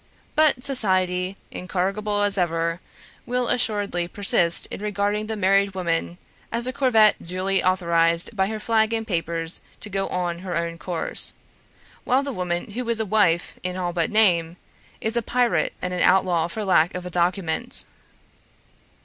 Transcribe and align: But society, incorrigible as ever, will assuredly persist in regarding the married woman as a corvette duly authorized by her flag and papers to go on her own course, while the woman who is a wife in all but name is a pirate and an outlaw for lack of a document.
But 0.33 0.63
society, 0.63 1.37
incorrigible 1.51 2.23
as 2.23 2.35
ever, 2.35 2.79
will 3.27 3.47
assuredly 3.47 4.07
persist 4.07 4.65
in 4.71 4.81
regarding 4.81 5.27
the 5.27 5.35
married 5.35 5.75
woman 5.75 6.17
as 6.51 6.65
a 6.65 6.73
corvette 6.73 7.21
duly 7.21 7.63
authorized 7.63 8.35
by 8.35 8.47
her 8.47 8.59
flag 8.59 8.93
and 8.93 9.05
papers 9.05 9.61
to 9.79 9.91
go 9.91 10.07
on 10.07 10.39
her 10.39 10.57
own 10.57 10.79
course, 10.79 11.33
while 12.03 12.23
the 12.23 12.33
woman 12.33 12.71
who 12.71 12.89
is 12.89 12.99
a 12.99 13.05
wife 13.05 13.59
in 13.61 13.77
all 13.77 13.93
but 13.93 14.09
name 14.09 14.57
is 15.01 15.15
a 15.15 15.21
pirate 15.21 15.73
and 15.83 15.93
an 15.93 16.01
outlaw 16.01 16.47
for 16.47 16.65
lack 16.65 16.95
of 16.95 17.05
a 17.05 17.11
document. 17.11 17.85